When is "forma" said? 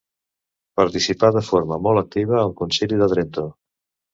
1.51-1.79